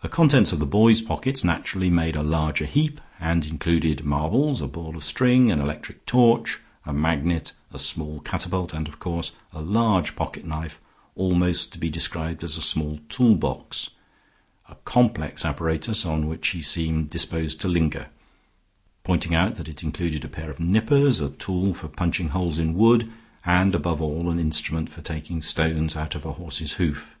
The 0.00 0.08
contents 0.08 0.52
of 0.52 0.58
the 0.58 0.64
boy's 0.64 1.02
pockets 1.02 1.44
naturally 1.44 1.90
made 1.90 2.16
a 2.16 2.22
larger 2.22 2.64
heap, 2.64 2.98
and 3.20 3.44
included 3.44 4.02
marbles, 4.02 4.62
a 4.62 4.66
ball 4.66 4.96
of 4.96 5.04
string, 5.04 5.50
an 5.50 5.60
electric 5.60 6.06
torch, 6.06 6.60
a 6.86 6.94
magnet, 6.94 7.52
a 7.70 7.78
small 7.78 8.20
catapult, 8.20 8.72
and, 8.72 8.88
of 8.88 8.98
course, 8.98 9.32
a 9.52 9.60
large 9.60 10.16
pocketknife, 10.16 10.80
almost 11.14 11.74
to 11.74 11.78
be 11.78 11.90
described 11.90 12.42
as 12.42 12.56
a 12.56 12.62
small 12.62 13.00
tool 13.10 13.34
box, 13.34 13.90
a 14.70 14.76
complex 14.86 15.44
apparatus 15.44 16.06
on 16.06 16.26
which 16.26 16.48
he 16.48 16.62
seemed 16.62 17.10
disposed 17.10 17.60
to 17.60 17.68
linger, 17.68 18.08
pointing 19.02 19.34
out 19.34 19.56
that 19.56 19.68
it 19.68 19.82
included 19.82 20.24
a 20.24 20.26
pair 20.28 20.48
of 20.50 20.58
nippers, 20.58 21.20
a 21.20 21.28
tool 21.28 21.74
for 21.74 21.88
punching 21.88 22.28
holes 22.28 22.58
in 22.58 22.72
wood, 22.74 23.12
and, 23.44 23.74
above 23.74 24.00
all, 24.00 24.30
an 24.30 24.38
instrument 24.38 24.88
for 24.88 25.02
taking 25.02 25.42
stones 25.42 25.96
out 25.96 26.14
of 26.14 26.24
a 26.24 26.32
horse's 26.32 26.76
hoof. 26.80 27.14